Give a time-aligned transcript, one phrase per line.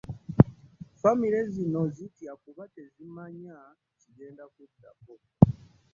[0.93, 3.55] Ffamire zino zitya kuba tezimanya
[3.99, 5.13] kigenda kuddako